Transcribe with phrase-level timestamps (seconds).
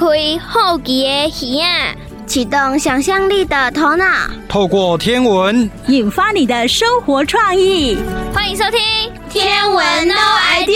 [0.00, 0.06] 开
[0.38, 1.94] 好奇的耳啊，
[2.26, 4.06] 启动想象力的头脑，
[4.48, 7.98] 透过天文引发你的生活创意。
[8.32, 8.80] 欢迎收听
[9.30, 10.72] 《天文 No Idea》。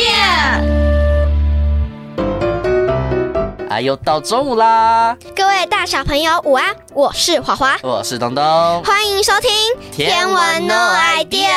[3.71, 5.17] 哎，又到中午啦！
[5.35, 8.45] 各位大小朋友午安，我是华华，我是东东，
[8.85, 9.51] 欢迎收听
[9.97, 11.49] 《天文 No Idea》。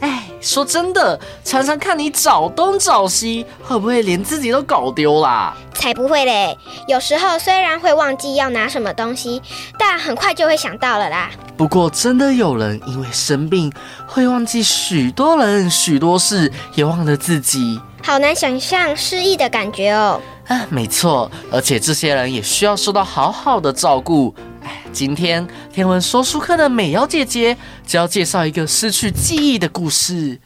[0.00, 5.56] 哎，说真的，常常看你找东找西，会不会连自己都搞丢啦？
[5.72, 6.56] 才不会嘞！
[6.86, 9.40] 有时候虽然会忘记要拿什么东西，
[9.78, 11.30] 但很快就会想到了啦。
[11.56, 13.72] 不过，真的有人因为生病
[14.06, 20.20] 会忘记许多人、许多事，也忘了自己，好难想象失忆的感觉哦。
[20.48, 24.34] 啊，没错，而且这些人也需要受到好好的照顾。
[24.64, 30.38] 哎，今天天文说书课的美瑶姐姐就要介绍一个失去记忆的故事。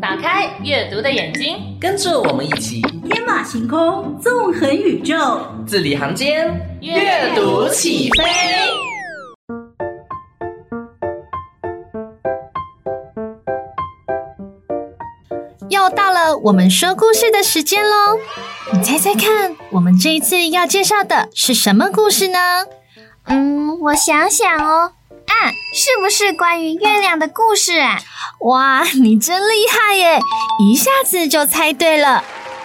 [0.00, 8.24] 打开阅读的眼睛，跟着我们一起天马行空，纵横宇宙，字里行间阅读起飞。
[15.68, 18.18] 又到了我们说故事的时间喽！
[18.74, 22.38] 你猜猜看，我们这一次要介绍的是什么故事呢？
[23.26, 24.92] 嗯，我想想哦，
[25.26, 25.34] 啊，
[25.74, 27.98] 是不是关于月亮的故事啊？
[28.40, 30.18] 哇，你真厉害耶！
[30.58, 32.24] 一下子就猜对了。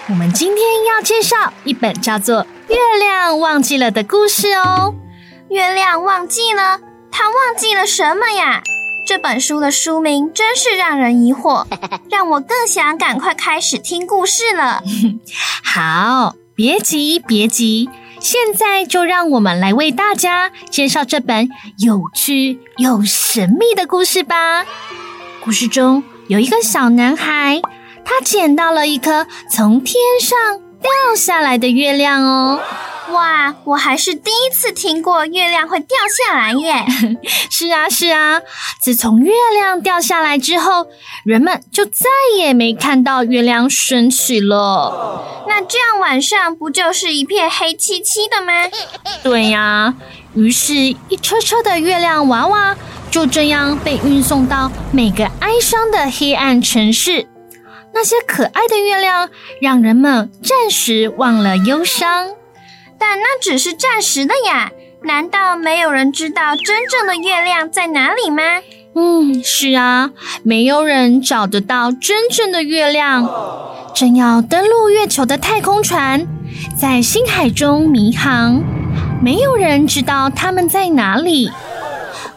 [0.10, 4.96] 我们今天要介绍一本叫做《月亮忘记了》的故事哦。
[5.50, 6.80] 月亮忘记了？
[7.12, 8.64] 它忘记了什么呀？
[9.08, 11.66] 这本书的书名真是让人疑惑，
[12.12, 14.84] 让我更想赶快开始听故事了。
[15.64, 21.48] 好，别急，别急，现在就让我们来为大家介绍这本
[21.80, 24.66] 有趣又神秘的故事吧。
[25.42, 27.62] 故事中有一个小男孩，
[28.04, 32.60] 他捡到了一颗从天上掉下来的月亮哦。
[33.12, 36.86] 哇，我还是第一次听过月亮会掉下来耶！
[37.50, 38.42] 是啊，是啊，
[38.82, 40.88] 自从月亮掉下来之后，
[41.24, 42.06] 人们就再
[42.38, 45.46] 也没看到月亮升起了。
[45.48, 48.70] 那这样晚上不就是一片黑漆漆的吗？
[49.24, 49.94] 对呀，
[50.36, 52.76] 于是，一车车的月亮娃娃
[53.10, 57.28] 就这样被运送到每个哀伤的黑暗城市。
[57.94, 59.30] 那些可爱的月亮，
[59.62, 62.28] 让人们暂时忘了忧伤。
[63.00, 64.72] 但那只是暂时的呀，
[65.04, 68.44] 难道没有人知道真正的月亮在哪里吗？
[68.96, 70.12] 嗯，是啊，
[70.44, 73.30] 没有人找得到真正的月亮。
[73.94, 76.28] 正要登陆月球的太空船
[76.80, 78.64] 在星海中迷航，
[79.22, 81.52] 没有人知道他们在哪里。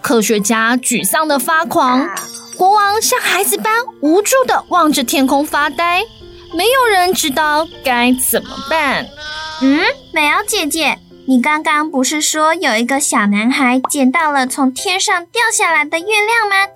[0.02, 2.08] 科学家沮丧的发狂，
[2.56, 6.02] 国王像孩子般无助的望着天空发呆，
[6.54, 9.06] 没有人知道该怎么办。
[9.62, 9.80] 嗯，
[10.12, 16.72] 美瑶姐姐，你刚刚不是说有一个小男孩捡到了从天上掉下来的月亮吗？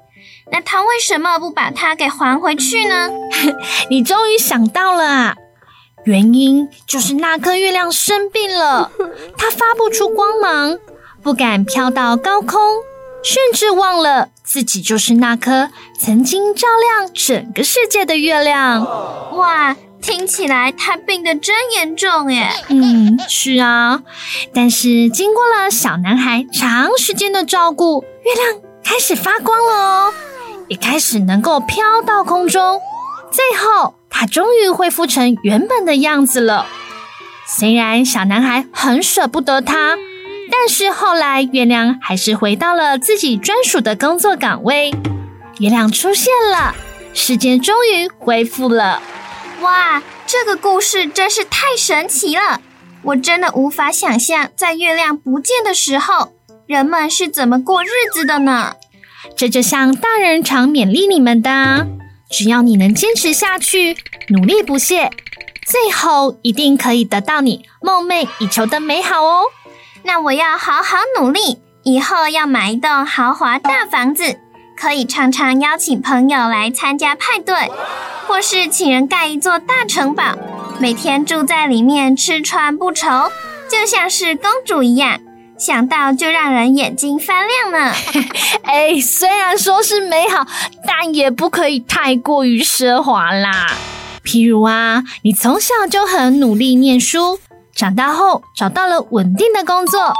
[0.52, 3.10] 那他为什么不把它给还回去呢？
[3.90, 5.36] 你终于想到了啊！
[6.04, 8.92] 原因就是那颗月亮生病了，
[9.36, 10.78] 它发不出光芒，
[11.22, 12.60] 不敢飘到高空，
[13.24, 18.84] 甚至忘了自己就是那颗曾经照亮整个世界的月亮。
[19.36, 19.74] 哇！
[20.04, 22.50] 听起来他病得真严重耶。
[22.68, 24.02] 嗯，是啊。
[24.52, 30.12] 但是经过了小男孩长时间的照顾，月亮开始发光了哦，
[30.68, 32.78] 也开始能够飘到空中。
[33.30, 36.66] 最后，他终于恢复成原本的样子了。
[37.46, 39.96] 虽然小男孩很舍不得他，
[40.52, 44.90] 但是后来月亮还是回到了自己专属的工作岗位。
[45.60, 46.74] 月亮出现了，
[47.14, 49.00] 时间终于恢复了。
[49.64, 52.60] 哇，这个故事真是太神奇了！
[53.02, 56.34] 我真的无法想象，在月亮不见的时候，
[56.66, 58.74] 人们是怎么过日子的呢？
[59.34, 61.86] 这就像大人常勉励你们的：
[62.30, 63.96] 只要你能坚持下去，
[64.28, 65.10] 努力不懈，
[65.64, 69.44] 最后一定可以得到你梦寐以求的美好哦！
[70.02, 74.38] 那我要好好努力，以后要买一栋豪华大房子。
[74.76, 77.70] 可以常常邀请朋友来参加派对，
[78.26, 80.36] 或是请人盖一座大城堡，
[80.78, 83.30] 每天住在里面吃穿不愁，
[83.70, 85.18] 就像是公主一样，
[85.58, 87.94] 想到就让人眼睛发亮呢。
[88.64, 90.46] 哎，虽然说是美好，
[90.86, 93.68] 但也不可以太过于奢华啦。
[94.24, 97.38] 譬如啊，你从小就很努力念书，
[97.74, 100.12] 长大后找到了稳定的工作，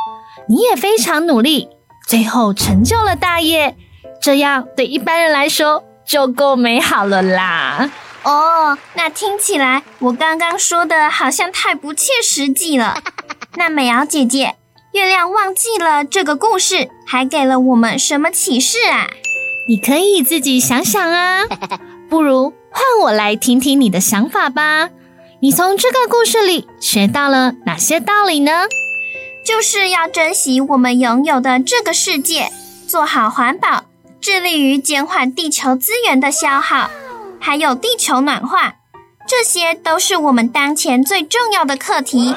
[0.48, 1.68] 你也非常努力，
[2.06, 3.76] 最后成就了大业。
[4.20, 7.90] 这样对一般人来说就够美好了啦。
[8.22, 12.98] 哦，那听起来我刚刚说的好像太不切实际了。
[13.56, 14.56] 那美瑶姐姐，
[14.92, 19.08] 月亮忘记了这个故事，还给了我们什么启示啊？
[19.68, 21.44] 你可以自己想想啊。
[22.08, 24.90] 不如换我来听听你的想法吧。
[25.40, 28.66] 你从这个故事里学到了哪些道理呢？
[29.44, 32.50] 就是要珍惜我们拥有的这个世界，
[32.88, 33.84] 做好环保，
[34.24, 36.88] 致力于减缓地球资源的消耗，
[37.38, 38.76] 还有地球暖化，
[39.28, 42.34] 这些都是我们当前最重要的课题。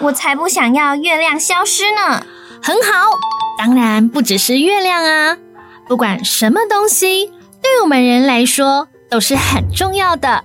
[0.00, 2.26] 我才不想要月亮消失呢。
[2.60, 3.12] 很好，
[3.56, 5.38] 当然不只是月亮啊，
[5.86, 7.26] 不管什么东西，
[7.62, 10.42] 对我们人来说都是很重要的。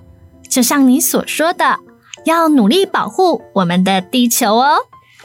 [0.48, 1.80] 就像你所说的，
[2.24, 4.76] 要努力保护我们的地球哦。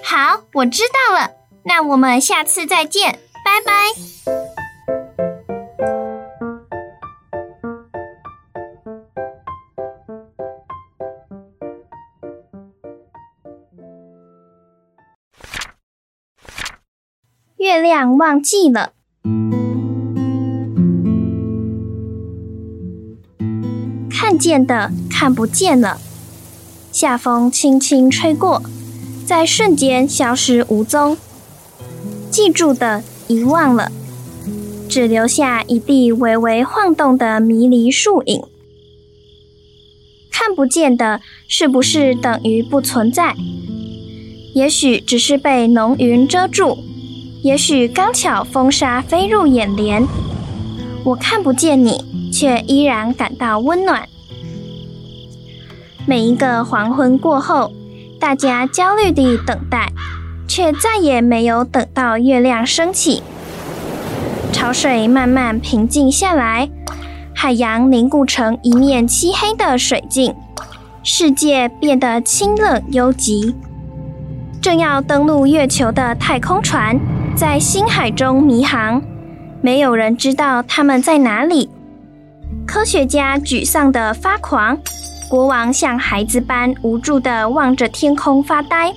[0.03, 1.29] 好，我知道了。
[1.63, 4.58] 那我们下次再见，拜拜。
[17.59, 18.93] 月亮忘记了，
[24.09, 25.99] 看见的看不见了，
[26.93, 28.61] 夏风轻轻吹过。
[29.25, 31.17] 在瞬间消失无踪，
[32.31, 33.91] 记住的遗忘了，
[34.87, 38.41] 只留下一地微微晃动的迷离树影。
[40.31, 41.19] 看不见的，
[41.49, 43.35] 是不是等于不存在？
[44.55, 46.77] 也许只是被浓云遮住，
[47.41, 50.05] 也许刚巧风沙飞入眼帘。
[51.03, 54.07] 我看不见你，却依然感到温暖。
[56.05, 57.71] 每一个黄昏过后。
[58.19, 59.93] 大家焦虑地等待，
[60.45, 63.23] 却再也没有等到月亮升起。
[64.51, 66.69] 潮水慢慢平静下来，
[67.33, 70.35] 海洋凝固成一面漆黑的水镜，
[71.01, 73.55] 世界变得清冷幽寂。
[74.61, 76.99] 正要登陆月球的太空船
[77.39, 79.01] 在星海中迷航，
[79.61, 81.69] 没有人知道他们在哪里。
[82.67, 84.77] 科学家沮丧的发狂。
[85.29, 88.93] 国王像孩子般无助地望着天空发呆，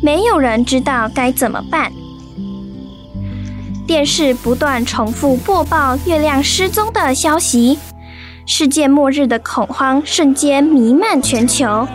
[0.00, 1.90] 没有人知道该怎么办。
[3.84, 7.80] 电视不断重复播报月亮失踪的消息，
[8.46, 11.88] 世界末日的恐慌瞬间弥漫全球。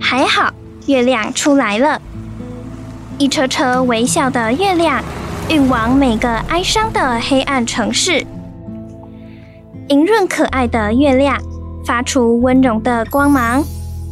[0.00, 0.52] 还好，
[0.86, 2.00] 月亮出来了，
[3.18, 5.02] 一车车微笑的月亮
[5.50, 8.24] 运往每个哀伤的黑暗城市。
[9.88, 11.38] 莹润可爱的月亮。
[11.86, 13.64] 发出温柔的光芒，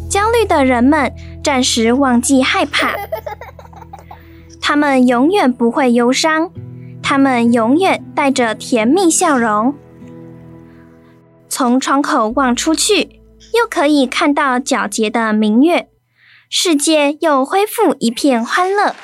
[0.08, 1.12] 焦虑的人们
[1.44, 2.96] 暂时忘记害怕。
[4.62, 6.50] 他们永远不会忧伤，
[7.02, 9.74] 他们永远带着甜蜜笑容。
[11.50, 13.20] 从窗口望出去，
[13.52, 15.90] 又可以看到皎洁的明月，
[16.48, 18.94] 世界又恢复一片欢乐。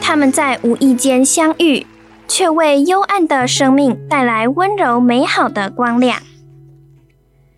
[0.00, 1.86] 他们在无意间相遇，
[2.28, 6.18] 却为幽暗的生命带来温柔美好的光亮。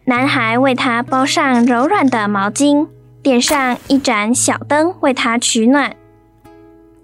[0.06, 2.88] 男孩为她包上柔软的毛巾，
[3.22, 5.94] 点上一盏小灯为她取暖，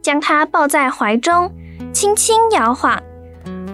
[0.03, 1.53] 将她抱在怀中，
[1.93, 3.03] 轻轻摇晃，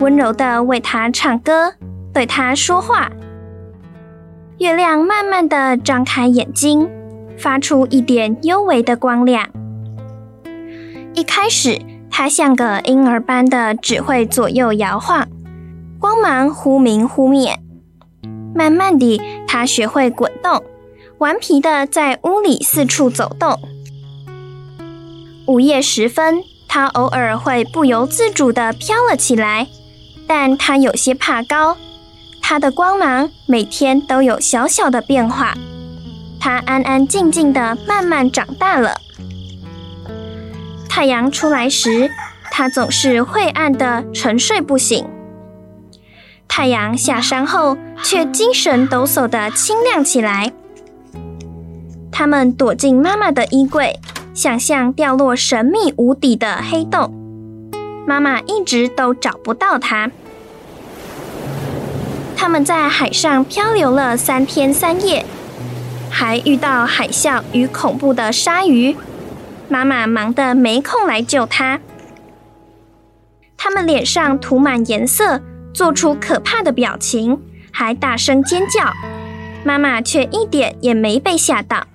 [0.01, 1.75] 温柔地为她唱歌，
[2.13, 3.11] 对她说话。
[4.59, 6.89] 月亮慢慢地张开眼睛，
[7.39, 9.49] 发出一点幽微的光亮。
[11.15, 15.27] 一开始，它像个婴儿般的只会左右摇晃，
[15.99, 17.59] 光芒忽明忽灭。
[18.55, 20.63] 慢慢地，他学会滚动，
[21.19, 23.59] 顽皮地在屋里四处走动。
[25.47, 29.69] 午夜时分，他偶尔会不由自主地飘了起来，
[30.27, 31.77] 但他有些怕高。
[32.41, 35.55] 他的光芒每天都有小小的变化。
[36.41, 38.97] 他安安静静的慢慢长大了。
[40.89, 42.11] 太阳出来时，
[42.51, 45.07] 他总是晦暗的沉睡不醒。
[46.49, 50.53] 太阳下山后，却精神抖擞的清亮起来。
[52.11, 54.01] 他们躲进妈妈的衣柜，
[54.33, 57.13] 想象掉落神秘无底的黑洞。
[58.07, 60.11] 妈妈一直都找不到它。
[62.35, 65.27] 他们在海上漂流了三天三夜，
[66.19, 68.97] 还遇到海啸与恐怖的鲨鱼。
[69.69, 71.79] 妈妈忙得没空来救他。
[73.55, 75.43] 他们脸上涂满颜色。
[75.75, 77.39] 做出可怕的表情，
[77.71, 78.95] 还大声尖叫，
[79.63, 81.87] 妈妈却一点也没被吓到。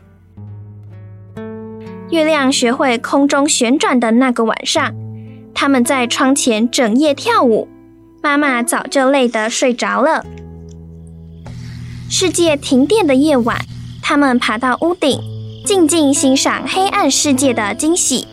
[2.12, 4.94] 月亮学会空中旋转的那个晚上，
[5.56, 7.68] 他们在窗前整夜跳舞，
[8.22, 10.24] 妈妈早就累得睡着了。
[12.08, 13.66] 世界停电的夜晚，
[14.02, 15.20] 他们爬到屋顶，
[15.66, 18.28] 静静欣赏黑暗世界的惊喜。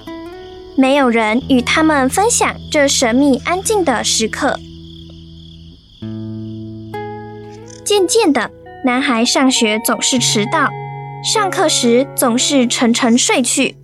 [0.76, 4.58] 没有人与他们分享这神秘安静的时刻。
[7.84, 8.50] 渐渐的，
[8.84, 10.68] 男孩上学总是迟到，
[11.24, 13.76] 上课时总是沉沉睡去。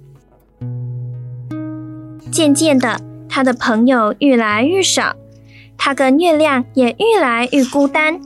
[2.30, 5.16] 渐渐的，他的朋友愈来愈少，
[5.76, 8.20] 他跟月亮也愈来愈孤单。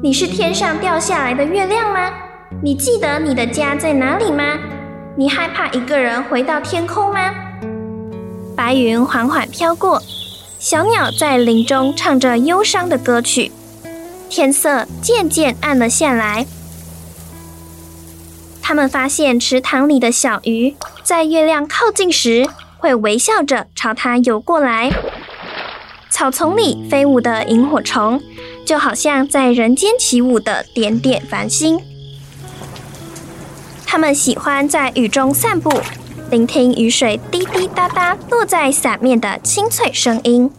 [0.00, 2.08] 你是天上掉下来的月亮吗？
[2.62, 4.56] 你记得你的家在哪里吗？
[5.16, 7.34] 你害怕一个人回到天空吗？
[8.54, 10.00] 白云缓缓飘过，
[10.60, 13.50] 小鸟在林中唱着忧伤的歌曲。
[14.30, 16.46] 天色渐渐暗了下来，
[18.62, 24.92] 他们发现池塘里的小鱼在月亮靠近时会微笑着朝它游过来。
[26.08, 28.20] 草丛里飞舞的萤火虫
[28.68, 31.80] 就好像在人间起舞的点点繁星。
[33.86, 35.72] 他们喜欢在雨中散步，
[36.30, 40.50] 聆听雨水滴滴答答落在伞面的清脆声音。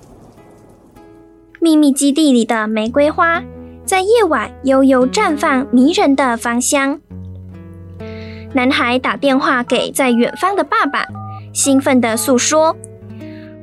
[1.60, 3.44] 秘密基地里的玫瑰花。
[3.86, 7.00] 在夜晚悠悠绽放，迷人的芳香。
[8.54, 11.06] 男孩打电话给在远方的爸爸，
[11.54, 12.76] 兴奋地诉说：“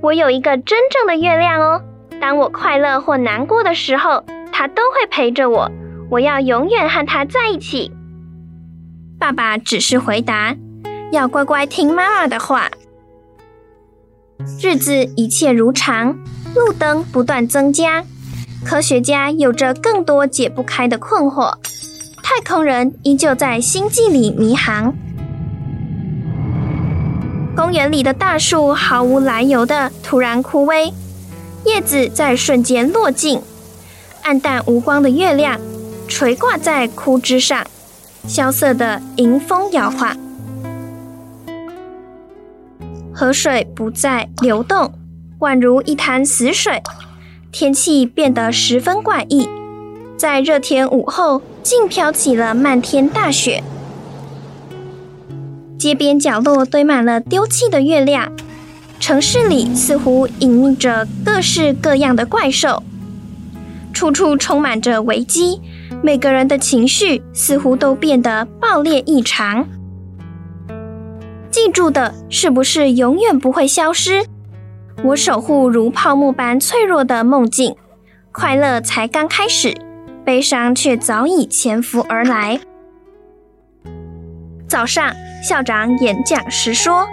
[0.02, 1.80] 我有一个真正的月亮哦！
[2.20, 4.24] 当我快乐或难过的时候，
[4.58, 5.70] 它都会陪着我。
[6.10, 7.92] 我要永远和它在一起。”
[9.20, 10.56] 爸爸只是回答
[11.12, 12.70] ：“要乖乖听妈妈的话。”
[14.62, 16.16] 日子一切如常，
[16.54, 18.02] 路灯不断增加。
[18.64, 21.52] 科学家有着更多解不开的困惑，
[22.22, 24.94] 太空人依旧在星际里迷航。
[27.54, 30.92] 公园里的大树毫无来由的突然枯萎，
[31.66, 33.40] 叶子在瞬间落尽，
[34.26, 35.60] 暗淡无光的月亮
[36.08, 37.64] 垂挂在枯枝上，
[38.26, 40.16] 萧瑟的迎风摇晃。
[43.14, 44.92] 河水不再流动，
[45.38, 46.82] 宛如一潭死水。
[47.52, 49.48] 天气变得十分怪异，
[50.18, 53.62] 在热天午后，竟飘起了漫天大雪。
[55.78, 58.32] 街边角落堆满了丢弃的月亮，
[58.98, 62.82] 城市里似乎隐匿着各式各样的怪兽，
[63.96, 65.58] 处处充满着危机。
[66.02, 69.66] 每个人的情绪似乎都变得爆裂异常。
[71.50, 74.26] 记住的是不是永远不会消失？
[75.02, 77.74] 我守护如泡沫般脆弱的梦境，
[78.32, 79.74] 快乐才刚开始，
[80.26, 82.60] 悲伤却早已潜伏而来。
[84.68, 85.10] 早上，
[85.42, 87.08] 校长演讲时说：“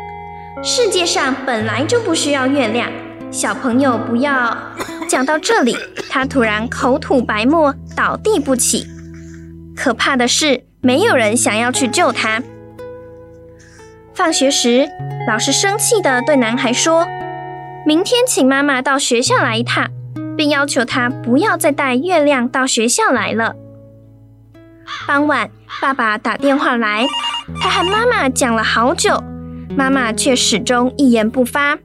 [0.61, 2.91] 世界上本来就不需要月亮，
[3.31, 4.57] 小朋友不要。”
[5.13, 5.77] 讲到这里，
[6.09, 8.87] 他突然口吐白沫，倒地不起。
[9.75, 12.41] 可怕的是，没有人想要去救他。
[14.15, 14.89] 放学时，
[15.27, 17.05] 老师生气地对男孩说。
[17.85, 19.87] 明天请妈妈到学校来一趟，
[20.35, 23.55] 并要求他不要再带月亮到学校来了。
[25.05, 25.47] 傍晚，
[25.79, 27.05] 爸爸打电话来，
[27.61, 29.23] 他和妈妈讲了好久，
[29.77, 31.77] 妈妈却始终一言不发。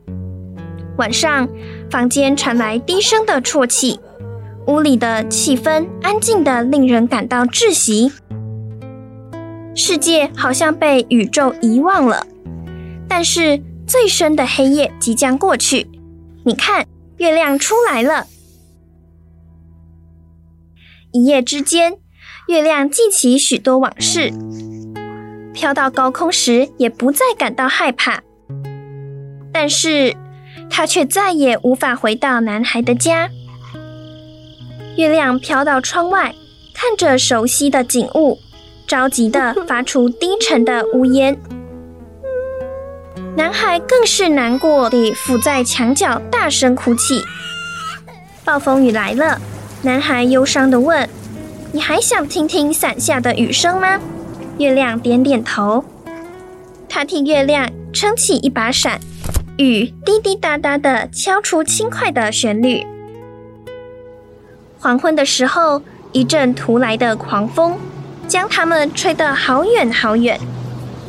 [0.97, 1.47] 晚上，
[1.91, 4.01] 房间传来低声的啜泣，
[4.67, 8.13] 屋里的气氛安静的令人感到窒息。
[9.75, 12.27] 世界好像被宇宙遗忘了，
[13.09, 13.63] 但是。
[13.89, 15.89] 最深的黑夜即将过去，
[16.45, 18.27] 你看，月亮出来了。
[21.11, 21.97] 一夜之间，
[22.49, 24.31] 月亮记起许多往事，
[25.55, 28.23] 飘到高空时也不再感到害怕。
[29.51, 30.15] 但是，
[30.71, 33.31] 他却再也无法回到男孩的家。
[34.97, 36.35] 月亮飘到窗外，
[36.75, 38.39] 看着熟悉的景物，
[38.87, 41.39] 着急地发出低沉的呜咽。
[43.37, 47.23] 男孩更是难过地伏在墙角，大声哭泣。
[48.45, 49.41] 暴风雨来了，
[49.83, 51.09] 男孩忧伤地问
[51.71, 54.01] ：“你还想听听伞下的雨声吗？”
[54.59, 55.85] 月亮点点头。
[56.89, 58.99] 他替月亮撑起一把伞，
[59.59, 62.87] 雨滴滴答答的敲出轻快的旋律。
[64.79, 67.77] 黄昏的时候，一阵突来的狂风
[68.29, 70.39] 将他们吹得好远好远。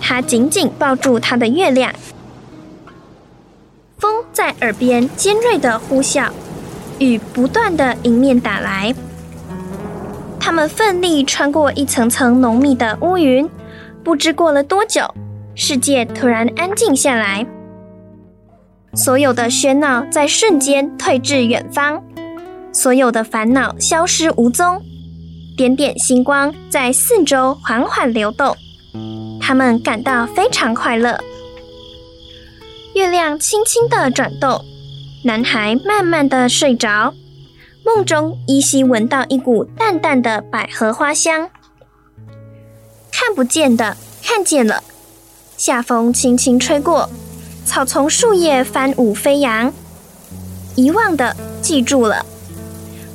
[0.01, 1.93] 他紧紧抱住他的月亮。
[3.99, 6.29] 风在耳边尖锐的呼啸，
[6.97, 8.95] 雨不断的迎面打来。
[10.39, 13.47] 他们奋力穿过一层层浓密的乌云，
[14.03, 15.13] 不知过了多久，
[15.53, 17.45] 世界突然安静下来。
[18.96, 22.03] 所有的喧闹在瞬间退至远方，
[22.74, 24.81] 所有的烦恼消失无踪，
[25.55, 28.55] 点点星光在四周缓缓流动，
[29.39, 31.19] 他们感到非常快乐。
[32.96, 34.65] 月亮轻轻地转动，
[35.24, 37.13] 男孩慢慢地睡着，
[37.86, 41.50] 梦中依稀闻到一股淡淡的百合花香。
[43.12, 44.84] 看不见的看见了，
[45.55, 47.10] 夏风轻轻吹过，
[47.69, 49.71] 草丛树叶翻舞飞扬。
[50.75, 52.25] 遗忘的记住了，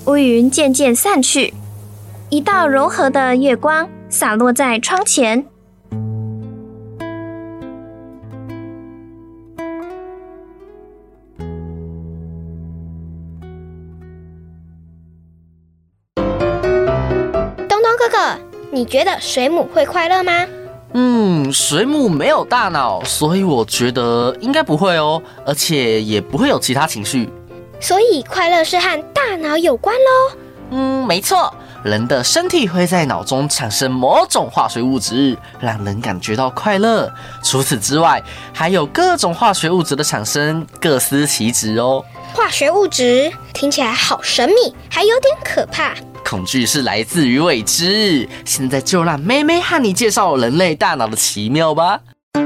[0.06, 1.52] 乌云渐渐散去，
[2.28, 5.44] 一道柔和的月光洒落在窗前。
[16.14, 18.38] 东东哥哥
[18.70, 20.46] 你觉得水母会快乐吗？
[20.96, 27.28] 嗯，水母没有大脑，所以我觉得应该不会哦，而且也不会有其他情绪。
[27.80, 30.36] 所以快乐是和大脑有关喽？
[30.70, 37.12] 嗯，没错，人的身体会在脑中产生某种化学物质，让人感觉到快乐。
[37.42, 38.22] 除此之外，
[38.52, 42.04] 还有各种化学物质的产生，各司其职哦。
[42.32, 45.92] 化学物质听起来好神秘，还有点可怕。
[46.25, 48.28] 恐惧是来自于未知。
[48.45, 52.00] 现在就让妹妹和你介绍人类大脑的奇妙吧。
[52.33, 52.45] 跟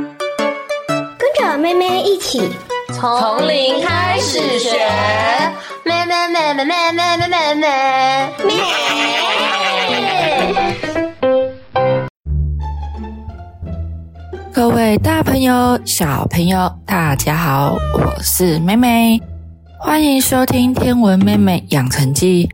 [1.39, 2.51] 着妹妹一起
[2.93, 4.71] 从零开始学。
[5.85, 7.65] 妹妹妹妹妹妹妹妹妹
[8.45, 8.53] 妹。
[14.53, 19.23] 各位大朋友、小朋友，大家好，我是妹妹，
[19.79, 22.47] 欢迎收听《天文妹妹养成记》。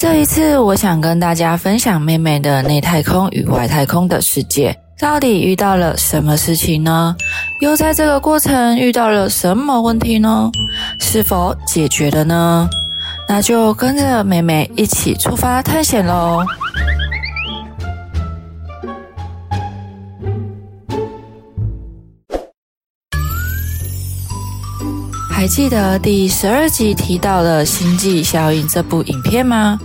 [0.00, 7.14] 这一次，我想跟大家分享妹妹的内太空与外太空的世界，到底遇到了什么事情呢？
[7.60, 10.50] 又在这个过程遇到了什么问题呢？
[10.98, 12.66] 是否解决了呢？
[13.28, 16.42] 那就跟着妹妹一起出发探险喽！
[25.30, 29.78] 还记得第十二集提到的星际效应这部影片吗？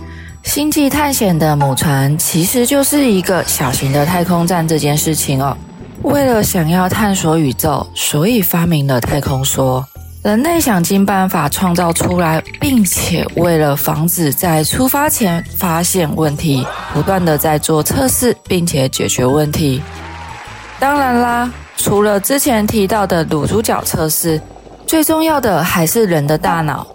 [0.46, 5.54] 星际探险的母船其实就是一个小型的太空站这件事情哦。
[6.02, 9.84] 为了想要探索宇宙，所以发明了太空梭。
[10.22, 19.82] 人类想尽办法创造出来，并且为了防止在出发前发现问题，不断的在做测试，并且解决问题。
[20.78, 24.40] 当然啦，除了之前提到的卤猪脚测试，
[24.86, 26.86] 最重要的还是人的大脑。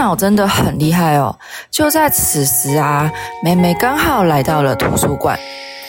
[0.00, 1.36] 大脑真的很厉害哦！
[1.70, 3.12] 就在此时啊，
[3.44, 5.38] 妹妹刚好来到了图书馆，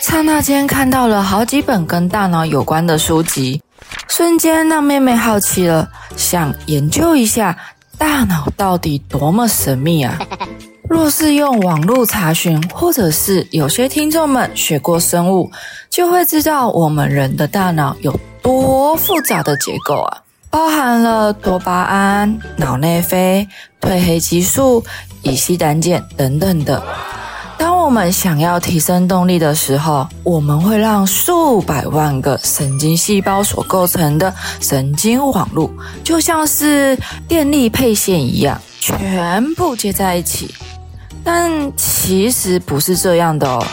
[0.02, 3.63] 刹那间看到了好几本跟大脑有关的书籍，
[4.10, 7.58] 瞬间让妹妹好奇了，想研究一下
[7.97, 10.19] 大脑到底多么神秘啊！
[10.89, 15.50] 若是用网络查询，或者是有些听众们学过生物，
[15.89, 20.17] 就会知道我们人的大脑有多复杂的结构啊！
[20.52, 23.48] 包含了多巴胺、脑内啡、
[23.80, 24.84] 褪黑激素、
[25.22, 26.84] 乙烯胆碱等等的。
[27.58, 35.72] 当我们想要提升动力的时候，我们会让数百万个神经细胞所构成的神经网络，
[36.04, 36.98] 就像是
[37.30, 40.54] 电力配线一样，全部接在一起。
[41.24, 43.64] 但其实不是这样的哦。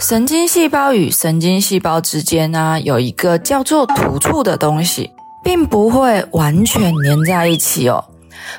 [0.00, 5.12] 神经细胞与神经细胞之间呢，有一个叫做突触的东西。
[5.44, 8.02] 并不会完全粘在一起哦，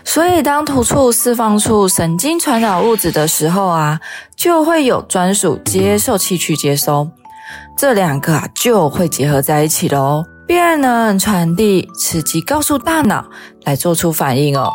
[0.04, 4.00] 所以当突触释放出神经传导物质的时候啊，
[4.36, 7.10] 就会有专属接受器去接收，
[7.78, 13.26] 这两个啊就会结合在一起喽，便能传递刺激告诉大脑
[13.64, 14.72] 来做出反应哦。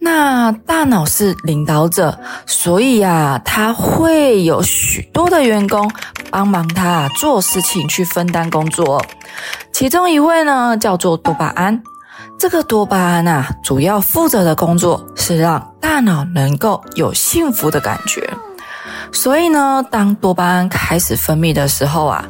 [0.00, 5.90] 那大脑是领导者，所以啊，他会有许多的员工
[6.30, 9.02] 帮忙他做事情，去分担工作。
[9.72, 11.82] 其中一位呢，叫做多巴胺。
[12.38, 18.28] 这个多巴胺啊，主要负责的工作是让大脑能够有幸福的感觉。
[19.10, 22.24] 所以呢，当多巴胺开始分泌的时候啊，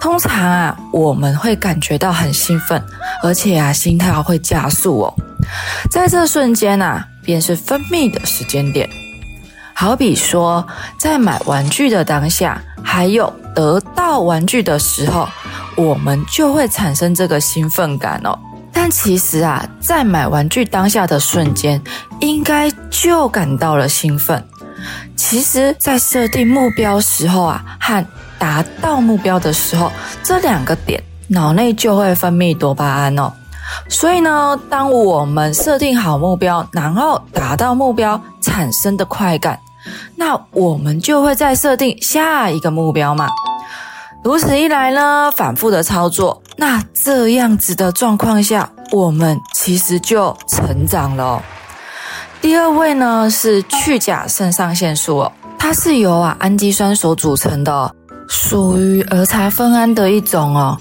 [0.00, 2.82] 通常啊，我们会感觉到很兴奋，
[3.22, 5.14] 而且啊，心跳会加速哦。
[5.90, 8.90] 在这瞬间啊，便是分泌的时间点。
[9.72, 10.66] 好比说，
[10.98, 15.28] 在买玩具的当下，还有得到玩具的时候。
[15.76, 18.36] 我们就会产生这个兴奋感哦，
[18.72, 21.80] 但其实啊，在买玩具当下的瞬间，
[22.20, 24.44] 应该就感到了兴奋。
[25.16, 28.04] 其实，在设定目标时候啊，和
[28.38, 29.90] 达到目标的时候，
[30.24, 33.32] 这两个点脑内就会分泌多巴胺哦。
[33.88, 39.58] 所以呢，当我们设定好目标，然后达到目标产生的快感，
[40.16, 43.28] 那我们就会再设定下一个目标嘛。
[44.22, 51.42] 如此一来呢，反复的操作，那这样子的状况下，我们其实就成长了。
[52.42, 57.94] 第二位呢是去甲肾上腺素哦，它是由啊氨基酸所组成的，
[58.28, 60.76] 属于儿茶酚胺的一种哦。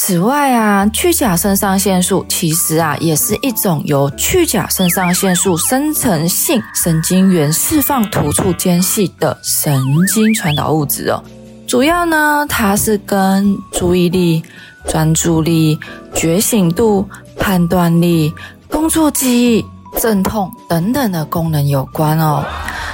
[0.00, 11.20] 此外啊，去甲肾上腺素其实啊也是一种由去甲肾上腺素生成性神经元释放突触间隙的神经传导物质哦。
[11.66, 14.40] 主要呢，它是跟注意力、
[14.86, 15.76] 专注力、
[16.14, 17.04] 觉醒度、
[17.36, 18.32] 判断力、
[18.68, 19.66] 工作记忆、
[19.98, 22.46] 镇痛等等的功能有关哦。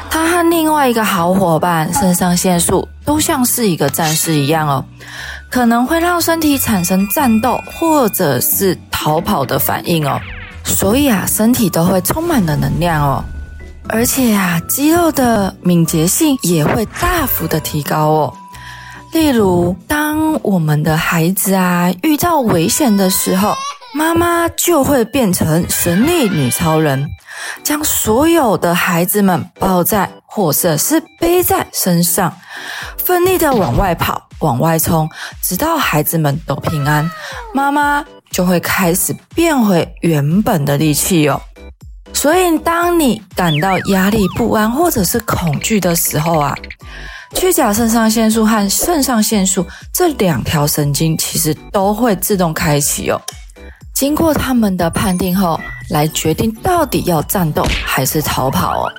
[0.08, 4.84] 它和另外一个好伙伴肾上腺素都像是一个战士一样哦，
[5.54, 10.20] 可能会让身体产生战斗或者是逃跑的反应哦。
[10.64, 13.24] 所以啊，身体都会充满了能量哦，
[13.88, 18.34] 而且啊，肌肉的敏捷性也会大幅的提高哦。
[19.12, 23.54] 例如，当我们的孩子啊遇到危险的时候，
[23.94, 27.08] 妈妈就会变成神力女超人，
[27.62, 32.34] 将所有的孩子们抱在或者是背在身上，
[32.98, 35.09] 奋力的往外跑、往外冲，
[35.42, 37.11] 直到孩子们都平安，
[37.54, 41.40] 妈妈就会开始变回原本的力气哦。
[42.12, 46.54] 所以，当你感到压力、不安或者是恐惧的时候啊。
[47.37, 53.20] 去甲肾上腺素和肾上腺素这两条神经其实都会自动开启哦。
[53.92, 58.92] 经过他们的判定后，来决定到底要战斗还是逃跑哦。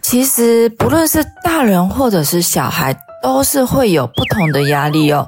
[0.00, 5.26] 其实不论是大人或者是小孩，都是会有不同的压力哦。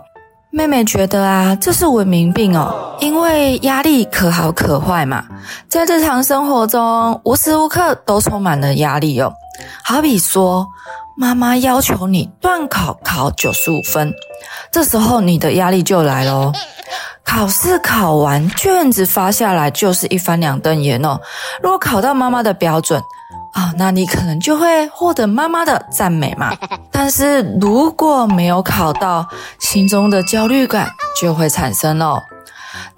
[0.50, 5.24] 妹妹觉得啊，这是文明病哦，因为压力可好可坏嘛，
[5.66, 9.32] 在日常生活中无时无刻都充满了压力哦。
[9.82, 10.66] 好比说。
[11.18, 14.12] 妈妈要求你段考考九十五分，
[14.70, 16.52] 这时候你的压力就来喽。
[17.24, 21.18] 考试考完，卷子发下来就是一翻两瞪眼哦。
[21.62, 23.02] 如果考到妈妈的标准
[23.56, 26.54] 啊，那你可能就会获得妈妈的赞美嘛。
[26.92, 29.26] 但是如果没有考到，
[29.58, 32.22] 心中的焦虑感就会产生哦。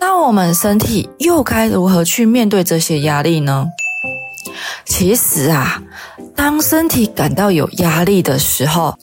[0.01, 3.69] 那我们身体又该如何去面对这些压力呢？
[4.85, 5.81] 其实啊。
[6.35, 8.97] 当身体感到有压力的时候，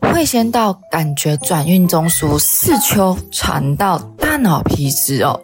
[0.00, 5.40] 会先到感觉转运中枢四丘传到大脑皮质哦。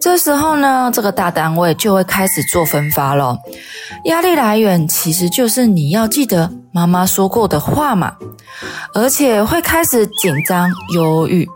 [0.00, 3.38] 这时候呢，这个大单位就会开始做分发咯。
[4.04, 8.14] 压力来源其实就是你要记得妈妈说过的话嘛，
[8.94, 11.48] 而且会开始紧张、忧郁。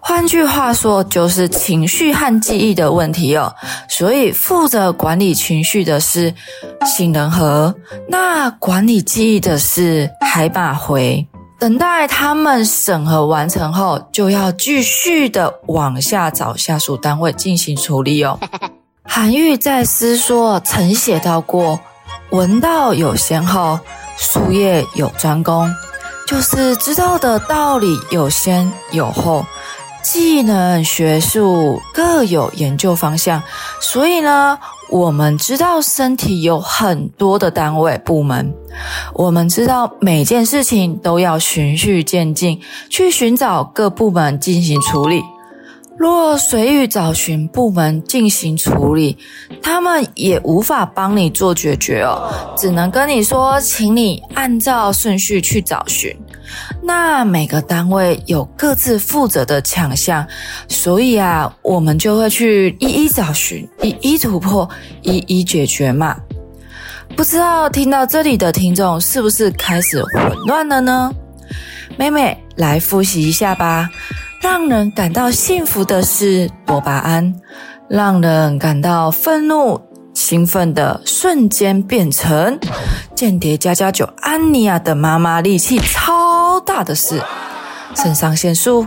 [0.00, 3.52] 换句话说，就是情绪和记忆的问题哦。
[3.88, 6.32] 所以负责管理情绪的是
[6.86, 7.74] 杏仁核，
[8.08, 11.26] 那管理记忆的是海马回。
[11.64, 18.38] 等待他们审核完成后，就要继续的往下找下属单位进行处理哦。
[19.02, 21.80] 韩愈在诗说曾写到过
[22.28, 23.80] ：“闻道有先后，
[24.18, 25.74] 术业有专攻。”
[26.28, 29.42] 就是知道的道理有先有后。
[30.02, 33.42] 技能、学术各有研究方向，
[33.80, 34.58] 所以呢，
[34.94, 38.54] 我们知道身体有很多的单位部门，
[39.12, 45.20] 我们知道每件事情都要循序渐进，去寻找各部门进行处理。
[45.96, 49.16] 若随意找寻部门进行处理，
[49.62, 56.14] 他们也无法帮你做决绝哦，只能跟你说，请你按照顺序去找寻。
[56.82, 60.26] 那每个单位有各自负责的强项，
[60.68, 64.68] 所以啊，我们就会去一一找寻，一一突破，
[65.02, 66.16] 一一解决嘛。
[67.16, 71.12] 不知道听到这里的听众是不是开始混乱了呢？
[71.96, 73.88] 妹妹来复习一下吧。
[74.44, 77.34] 让人感到幸福的是多巴胺，
[77.88, 79.80] 让人感到愤怒、
[80.12, 82.58] 兴奋的瞬间变成
[83.14, 87.18] 间谍加加酒安妮亚的妈妈力气超大的是
[87.96, 88.86] 肾上腺素，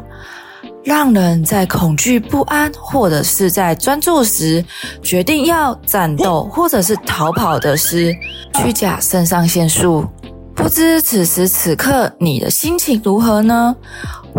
[0.84, 4.64] 让人在恐惧不安或者是在专注时
[5.02, 8.16] 决定要战斗或者是逃跑的是
[8.62, 10.06] 虚假肾上腺素。
[10.54, 13.76] 不知此时此刻你的心情如何呢？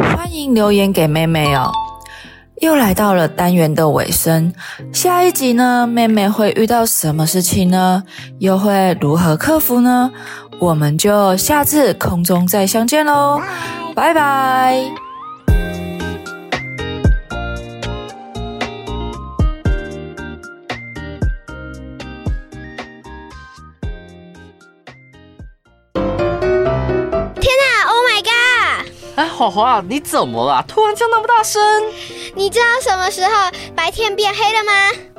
[0.02, 1.70] 欢迎留言给妹妹哦。
[2.60, 4.52] 又来到了单元的尾声，
[4.92, 8.02] 下一集呢，妹妹会遇到什么事情呢？
[8.40, 10.10] 又会如何克服呢？
[10.58, 13.40] 我们就下次空中再相见喽，
[13.94, 15.07] 拜拜。
[29.38, 30.64] 花花，你怎么了？
[30.66, 31.62] 突然叫那么大声？
[32.34, 33.30] 你知道什么时候
[33.76, 34.72] 白天变黑了吗？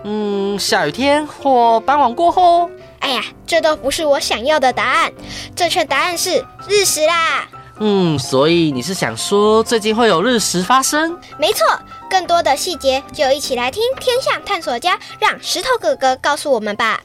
[0.03, 2.69] 嗯，下雨天或傍晚过后。
[2.99, 5.13] 哎呀，这都不是我想要的答案。
[5.55, 7.47] 正确答案是日食啦。
[7.79, 11.17] 嗯，所以你是想说最近会有日食发生？
[11.37, 11.65] 没错，
[12.09, 16.99] 更多的细节就一起来听天象探索家让石头哥哥告诉我们吧。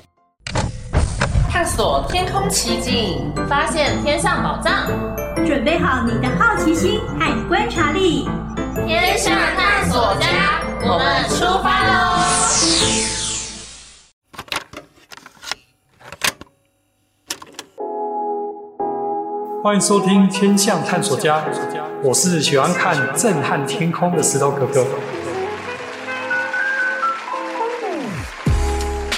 [1.55, 4.89] 探索天空奇景，发现天上宝藏，
[5.47, 8.29] 准备好你的好奇心和观察力。
[8.85, 10.27] 天象探索家，
[10.83, 11.93] 我们出发喽！
[19.63, 21.39] 欢迎收听《天象探索家》，
[22.03, 24.85] 我是喜欢看震撼天空的石头哥哥。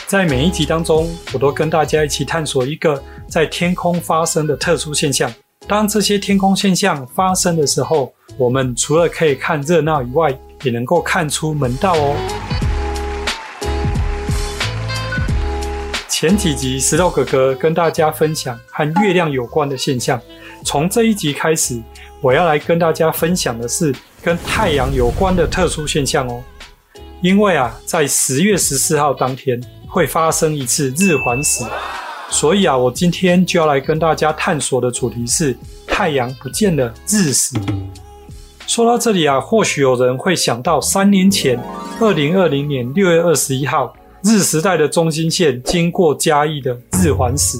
[0.07, 5.35] 在每一集当中，我都跟大家一起探索一个在天空发生的特殊现象。
[5.67, 12.15] 当这些天空现象发生的时候，我们除了可以看热闹以外，也能够看出门道哦。
[16.09, 20.23] 前几集，石头哥哥跟大家分享和月亮有关的现象。
[20.65, 21.83] 从这一集开始，
[22.21, 23.93] 我要来跟大家分享的是
[24.23, 26.41] 跟太阳有关的特殊现象哦。
[27.23, 31.65] 因为啊，在十月十四号当天，会发生一次日环食，
[32.31, 37.57] 所以啊，我今天就要来跟大家探索的主题是太阳不见了日食。
[38.67, 41.59] 说到这里啊，或许有人会想到三年前，
[42.01, 43.95] 二零二零年六月二十一号，
[44.25, 47.59] 日食带的中心线经过嘉义的日环食。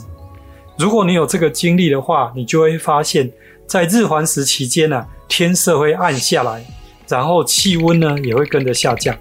[0.77, 3.31] 如果你有这个经历的话，你就会发现，
[3.67, 6.63] 在日环食期间呢、啊，天色会暗下来，
[7.09, 9.17] 然后气温呢也会跟着下降。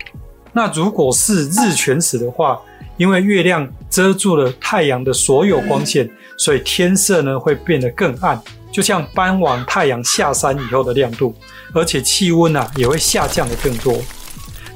[0.51, 2.59] 那如果是日全食的话，
[2.97, 11.35] 因为月亮遮住了太阳的所有光线，所以天色呢会变得更暗，就像傍晚太阳下山以后的亮度，
[11.73, 13.97] 而且气温啊也会下降得更多。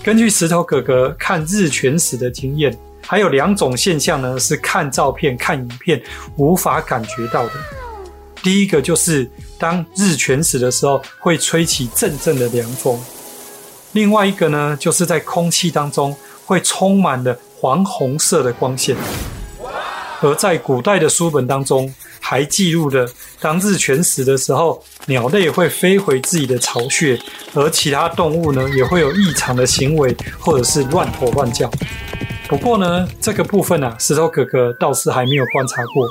[0.04, 6.02] 根据石头哥哥看日全食的经验，还有两种现象呢是看照片、看影片
[6.38, 7.52] 无法感觉到的。
[8.42, 12.98] 第一个就是当日全食的时候会吹起阵阵的凉风，
[13.92, 16.16] 另外一个呢就是在空气当中
[16.50, 18.96] 会充满了黄红色的光线，
[20.20, 23.08] 而在古代的书本当中还记录了，
[23.40, 27.20] 当日全食的时候，鸟类会飞回自己的巢穴，
[27.54, 31.70] 而其他动物呢也会有异常的行为，或者是乱吼乱叫。
[32.48, 36.08] 不过呢，这个部分啊，石头哥哥倒是还没有观察过，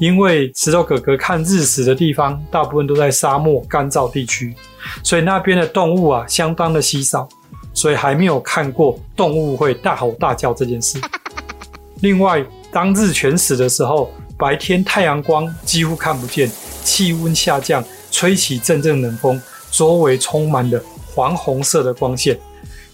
[0.00, 4.56] 因为石头哥哥看日食的地方大部分都在沙漠干燥地区，
[5.04, 7.28] 所以那边的动物啊相当的稀少。
[7.72, 11.00] 所以还没有看过动物会大吼大叫这件事。
[12.00, 16.50] 另外，当日全食的时候，白天太阳光几乎看不见，
[16.84, 20.80] 气温下降，吹起阵阵冷风，周围充满了
[21.14, 22.38] 黄红色的光线。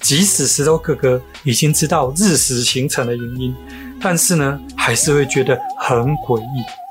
[0.01, 3.55] 即使石头哥哥已经知道日食形成的原因，
[4.01, 6.84] 但是呢，还是会觉得很诡异。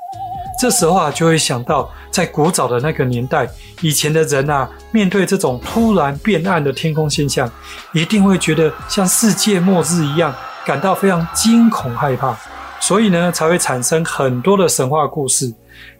[0.60, 3.48] 这时候啊，就会想到在古早的那个年代，
[3.82, 7.50] 以前的人啊，面对这种突然变暗的天空现象，
[7.92, 12.36] 一定会觉得像世界末日一样，感到非常惊恐害怕，
[12.80, 15.52] 所以呢，才会产生很多的神话故事，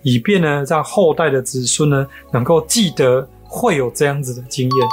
[0.02, 4.88] 以便呢，让后代的子孙呢，能够记得会有这样子的经验，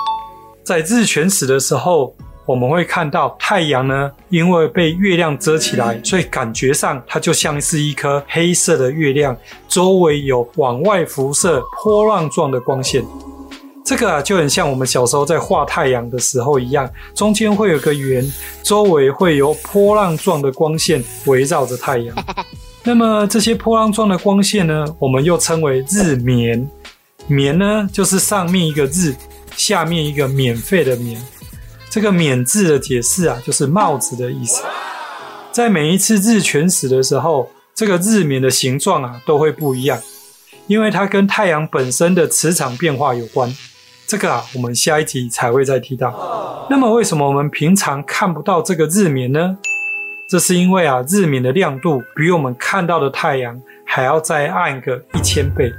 [0.64, 2.14] 在日全食的时候。
[2.52, 9.36] 我们会看到太阳呢，因为被月亮遮起来，所以感觉上它就像是一颗黑色的月亮，
[9.70, 13.06] 周围有往外辐射波浪状的光线。
[13.86, 18.30] 这个啊，就很像我们小时候在画太阳的时候一样，中间会有个圆，
[18.64, 22.14] 周围会有波浪状的光线围绕着太阳。
[22.84, 26.70] 那么这些波浪状的光线呢，我们又称为日冕。
[27.28, 29.16] 冕呢，就是上面一个日，
[29.56, 31.18] 下面一个免费的免。
[31.92, 34.64] 这个“冕”字的解释啊，就是帽子的意思。
[35.52, 40.00] 在每一次日全食的时候，这个日冕的形状啊都会不一样，
[40.68, 43.54] 因为它跟太阳本身的磁场变化有关。
[44.08, 46.66] 这个啊，我们下一集才会再提到。
[46.70, 49.58] 那么，为什么我们平常看不到这个日冕呢？
[50.30, 55.70] 这是因为啊，日冕的亮度比我们看到的太阳还要再暗个一千倍，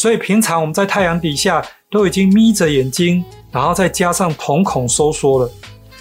[0.00, 3.22] 所以平常我们在太阳底下都已经眯着眼睛。
[3.52, 5.50] 然后再加上瞳孔收缩了，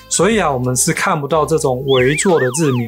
[0.08, 2.88] 所以啊，我们是看不到这种围坐的日冕。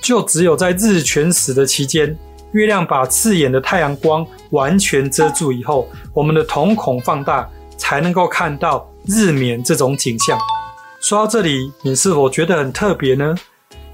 [0.00, 2.16] 就只有在日全食的期间，
[2.52, 10.38] 月亮把刺眼的太阳光完全遮住以后，我们的瞳孔放大，才能够看到日冕这种景象。
[11.00, 13.34] 说到这里，你是否觉得很特别呢？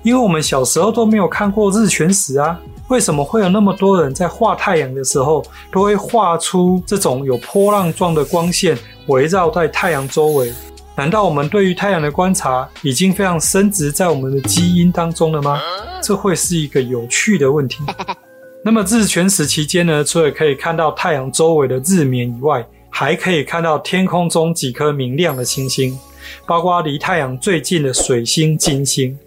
[0.03, 10.53] 因为我们小时候都没有看过日全食啊，为什么会有那么多人在画太阳的时候，都会画出这种有波浪状的光线围绕在太阳周围？
[10.95, 15.61] 难道我们对于太阳的观察已经非常深植在我们的基因当中了吗？
[16.01, 17.83] 这会是一个有趣的问题。
[18.65, 25.99] 那么日全食期间呢，除了可以看到太阳周围的日冕以外，还可以看到天空中几颗明亮的星星，
[26.47, 29.19] 包括离太阳最近的水星金星。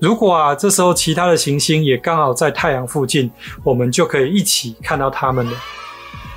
[0.00, 3.30] 如果啊，这时候其他的行星也刚好在太阳附近，
[3.62, 5.52] 我们就可以一起看到它们了。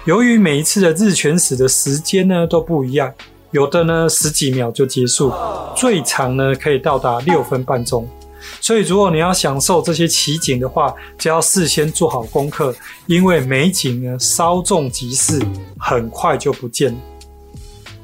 [0.04, 3.12] 由于每一次的日全食的时间呢都不一样，
[3.52, 5.32] 有的呢十几秒就结束，
[5.78, 8.06] 最长呢可以到达六分半钟。
[8.60, 15.42] 所以，如果你要享受这些奇景的话，就要事先做好功课，因为美景呢稍纵即逝，
[15.80, 16.98] 很快就不见了。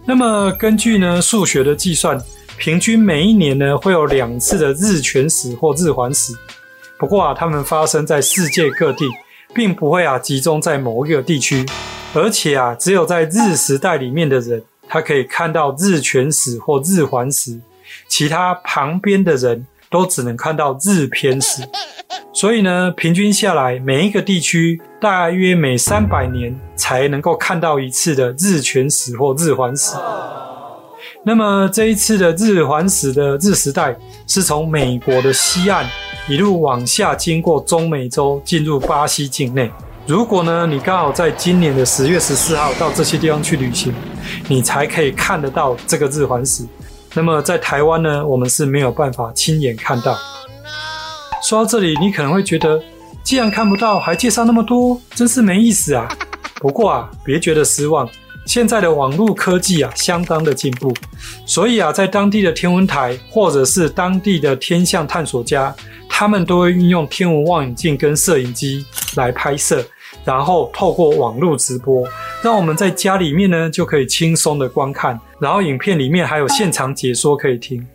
[0.05, 2.17] 那么，根据呢数学的计算，
[2.59, 6.33] 平均每一年呢会有两次的日全食或日环食。
[6.97, 9.05] 不过啊，它们发生在世界各地，
[9.55, 11.65] 并不会啊集中在某一个地区，
[12.13, 17.57] 而且啊，只有在日时代里面的人，他可以看到日全食或日环食，
[18.09, 21.63] 其他旁边的人，都只能看到日偏食，
[22.33, 29.95] 所以呢，平均下来，每一个地区大约每三百年才能够看到一次的日全食或日环食。
[31.23, 35.85] 那么这一次的日环食的日食带是从美国的西岸
[36.29, 39.69] 一路往下经过中美洲进入巴西境内。
[40.07, 43.93] 如果呢，你刚好在今年的十月十四号到这些地方去旅行，
[44.47, 46.65] 你才可以看得到这个日环食。
[47.13, 50.17] 那么在台湾呢，我们是没有办法亲眼看到。
[51.43, 52.81] 说到这里，你可能会觉得，
[53.23, 56.07] 既然看不到，还介绍那么多，真是没意思啊。
[56.55, 58.07] 不过啊，别觉得失望，
[58.49, 60.91] 现在的网络科技啊，相当的进步，
[61.45, 65.71] 所以啊，在当地的天文台或者是当地的天象探索家，
[66.09, 68.83] 他们都会运用天文望远镜跟摄影机
[69.15, 69.85] 来拍摄。
[70.25, 72.03] 然后透过网络直播，
[72.41, 77.85] 让我们在家里面呢就可以轻松的观看，然后影片里面还有现场解说可以听。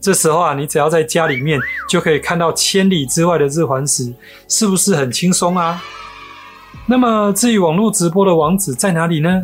[0.00, 4.12] 这时候啊，你只要在家里面就可以看到千里之外的日环食，
[4.48, 5.80] 是不是很轻松啊？
[6.84, 9.40] 那么至于网络直播的网址在哪里呢？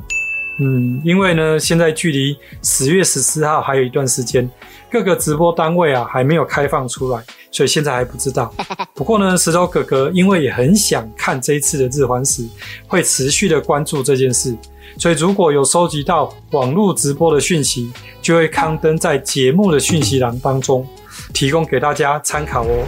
[0.59, 4.51] 嗯，因为呢现在距离十月十四号还有一段时间，
[4.91, 7.23] 各个直播单位啊还没有开放出来。
[7.51, 8.53] 所以现在还不知道。
[8.95, 12.47] 不过呢，石头哥哥因为也很想看这一次的日环食，
[12.87, 14.55] 会持续的关注这件事。
[14.99, 17.91] 所以如果有收集到网络直播的讯息，
[18.21, 20.87] 就会刊登在节目的讯息栏当中，
[21.33, 22.87] 提供给大家参考哦。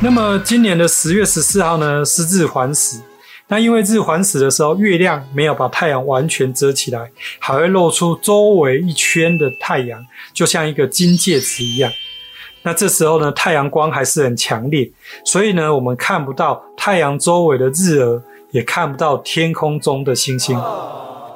[0.00, 2.98] 那么今年的十月十四号呢，是日环食。
[3.48, 11.90] 那因为日环食的时候，月亮没有把太阳完全遮起来，还会露出周围一圈的太阳，就像一个金戒指一样。
[12.62, 14.90] 那这时候呢，太阳光还是很强烈，
[15.24, 20.60] 所以呢，我们看不到太阳周围的日额，也看不到天空中的星星。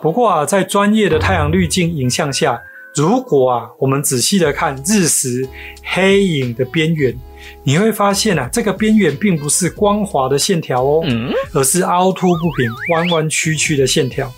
[0.03, 2.61] 不过啊，在专业的太阳滤镜影像下，
[2.97, 5.49] 如果啊，我们仔细的看日食
[5.85, 7.17] 黑影的边缘。
[7.63, 11.05] 你会发现啊，这个边缘并不是光滑的线条哦，
[11.53, 14.33] 而是凹凸不平、弯弯曲曲的线条。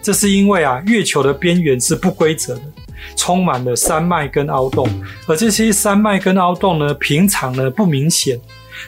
[0.00, 2.62] 这是因为啊，月球的边缘是不规则的，
[3.16, 4.88] 充满了山脉跟凹洞，
[5.26, 8.40] 而这些山脉跟凹洞呢，平常呢不明显，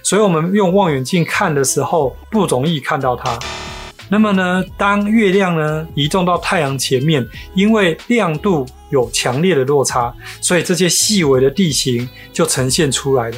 [0.03, 3.39] 所以我们用望远镜看的时候不容易看到它。
[4.09, 13.37] 那么呢，当月亮呢移动到太阳前面，因为亮度有强烈的落差，所以这些细微的地形就呈现出来了。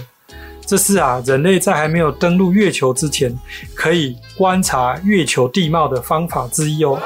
[0.66, 3.32] 这是啊，人类在还没有登陆月球之前，
[3.72, 7.00] 可以观察月球地貌的方法之一哦。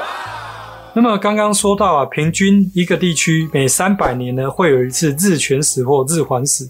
[0.93, 6.67] 那么刚刚说到啊，平均一个地区每三百年呢，会有一次日全食或日环食。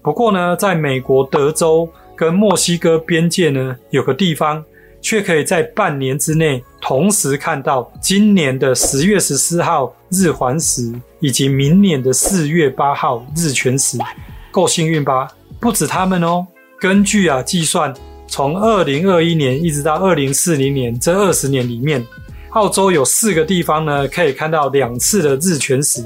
[0.00, 4.64] 不过呢，在美国德州跟墨西哥边界呢，有个地方
[5.02, 13.98] 却可以在半年之内同时看到今年的十月十四号日环食，以及明年的四月八号日全食，
[14.50, 15.28] 够幸运吧？
[15.62, 16.44] 不止他们哦，
[16.80, 17.94] 根据啊计算，
[18.26, 22.04] 从二零二一年一直到二零四零年这二十年里面，
[22.50, 26.04] 澳洲有四个地方呢可以看到两次的日全食：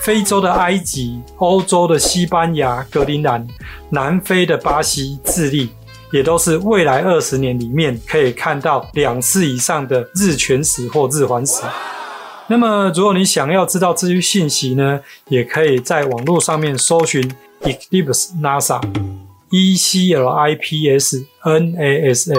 [0.00, 3.44] 非洲的埃及、欧洲的西班牙、格陵兰、
[3.90, 5.70] 南非的巴西、智利，
[6.12, 11.64] 也都是未来二十年里面可以看到两次以上的日全食或日环食。
[12.46, 17.28] 那么，如果你想要知道这些信息呢，也可以在网络上面搜寻。
[17.64, 18.78] Eclipse NASA
[19.50, 22.36] E C L I P S N A S A，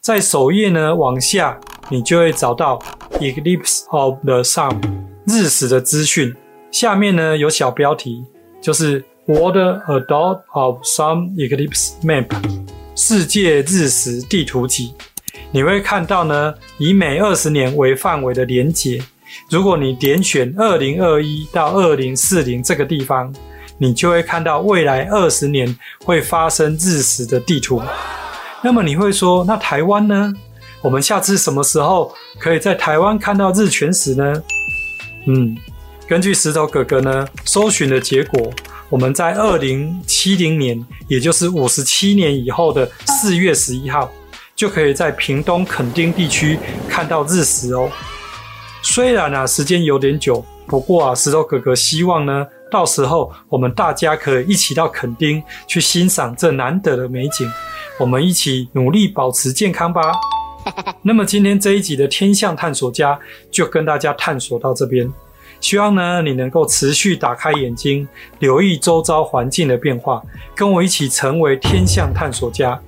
[0.00, 2.78] 在首页呢往下，你就会找到
[3.20, 4.80] Eclipse of the Sun
[5.26, 6.34] 日食的资讯。
[6.72, 8.24] 下面呢有小标题，
[8.60, 12.26] 就是 World a d o l t of Sun Eclipse Map
[12.96, 14.92] 世界日食地图集，
[15.52, 19.00] 你会看到呢，以每二十年为范围的连结。
[19.48, 23.32] 如果你点选二零二一到二零四零这个地方，
[23.82, 27.82] 你就会看到未来二十年会发生日食的地图。
[28.62, 30.32] 那么你会说，那台湾呢？
[30.80, 34.40] 我们下次什么时候可以在台湾看到日全食呢？
[35.26, 35.56] 嗯，
[36.06, 38.52] 根据石头哥哥呢搜寻的结果，
[38.88, 44.08] 我们在二零七零年，也就是五十七年以后的四月十一号，
[44.54, 46.56] 就可以在屏东垦丁地区
[46.88, 47.90] 看到日食哦。
[48.80, 57.46] 虽然啊时间有点久，不过啊石头哥哥希望呢，到时候我们大家可以一起到垦丁去欣赏这难得的美景，
[58.00, 60.00] 我们一起努力保持健康吧。
[61.02, 63.18] 那么今天这一集的天象探索家
[63.50, 65.12] 就跟大家探索到这边，
[65.60, 68.08] 希望呢你能够持续打开眼睛，
[68.38, 70.22] 留意周遭环境的变化，
[70.54, 72.80] 跟我一起成为天象探索家。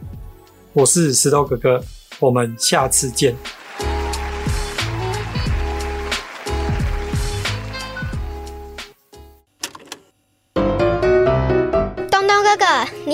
[0.73, 1.85] 我是石头哥哥，
[2.19, 3.37] 我们下次见。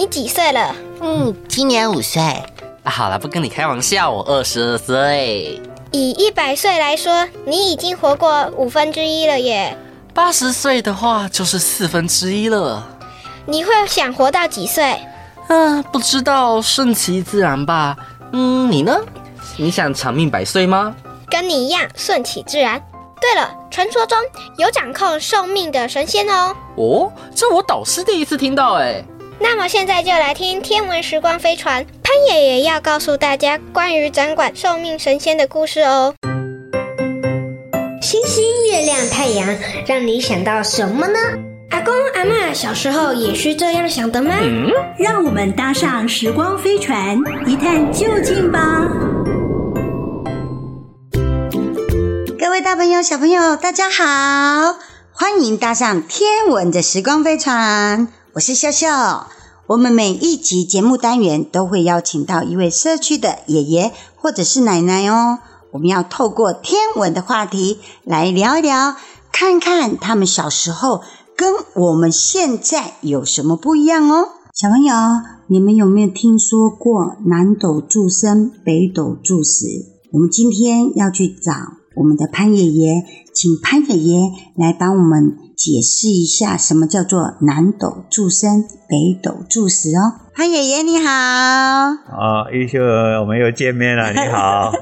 [0.00, 0.74] 你几岁了？
[1.02, 2.22] 嗯，今年五岁。
[2.22, 5.60] 啊，好了，不跟你开玩笑，我二十二岁。
[5.92, 9.76] 以一百岁来说，你已经活过五分之一了耶。
[10.14, 12.82] 八十岁的话，就是四分之一了。
[13.44, 14.98] 你会想活到几岁？
[15.48, 17.94] 嗯、啊，不知道，顺其自然吧。
[18.32, 18.96] 嗯，你呢？
[19.58, 20.96] 你想长命百岁吗？
[21.28, 22.82] 跟你一样，顺其自然。
[23.20, 24.18] 对了，传说中
[24.56, 26.56] 有掌控寿命的神仙哦。
[26.76, 29.04] 哦，这我导师第一次听到哎。
[29.42, 36.14] 那么现在就来听天文时光飞船，潘爷爷要告诉大家关于掌管寿命神仙的故事哦。
[38.02, 39.48] 星星、月亮、太阳，
[39.86, 41.18] 让你想到什么呢？
[41.70, 44.34] 阿公阿嬷小时候也是这样想的吗？
[44.42, 47.16] 嗯，让我们搭上时光飞船，
[47.46, 48.86] 一探究竟吧。
[52.38, 54.76] 各位大朋友、小朋友，大家好，
[55.12, 58.08] 欢迎搭上天文的时光飞船。
[58.40, 59.28] 我是笑笑，
[59.66, 65.40] 我们每一集节目单元都会邀请到一位社区的爷爷或者是奶奶哦。
[65.72, 68.96] 我们要透过天文的话题来聊一聊，
[69.30, 71.02] 看看他们小时候
[71.36, 74.28] 跟我们现在有什么不一样哦。
[74.54, 74.94] 小朋友，
[75.48, 79.66] 你们有没有听说过南斗助生，北斗助死？
[80.14, 81.52] 我们今天要去找
[81.94, 85.36] 我们的潘爷爷，请潘爷爷来帮我们。
[85.60, 90.14] 解释一下什么叫做南斗注生，北斗注死哦。
[90.34, 94.72] 潘爷爷你好，啊，玉秀，我们又见面了， 你好。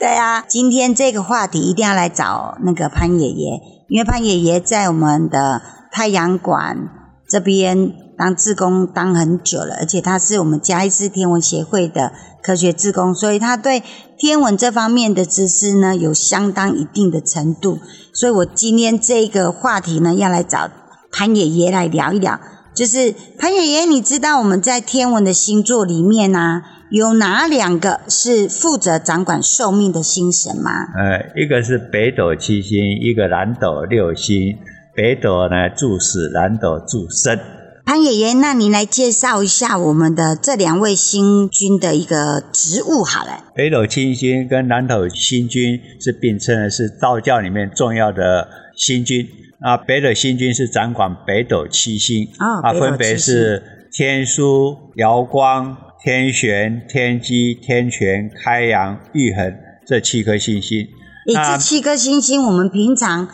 [0.00, 3.60] 对啊，今天这个话题一定要来找那个潘爷爷，
[3.90, 5.60] 因为潘爷爷在我们的
[5.90, 6.88] 太阳馆
[7.28, 13.82] 这边当志工当很久了，而且他是我们嘉义市天文协会的科学志工，所以他对
[14.18, 17.78] 天文这方面的知识呢有相当一定的程度。
[18.12, 20.70] 所以我今天这个话题呢，要来找
[21.10, 22.40] 潘爷爷来聊一聊。
[22.74, 30.70] 就是潘爷爷，你知道我们在天文的星座里面呢、啊，有哪两个是负责掌管寿命的星神吗？
[30.96, 34.56] 呃，一个是北斗七星，一个南斗六星。
[34.94, 37.38] 北斗呢助死，南斗助生。
[37.84, 43.44] 潘爷爷，那你来介绍一下我们的这两位星君的一个职务好了。
[43.54, 49.28] 北斗七星跟南斗星君是并称的，是道教里面重要的星君。
[49.60, 53.62] 啊，北斗星君是掌管北斗七星，哦、啊，分别是
[53.92, 59.54] 天枢、瑶光、天璇、天机、天权、开阳、玉衡
[59.86, 60.86] 这七颗星星。
[61.26, 63.28] 诶，这七颗星星，我们平常。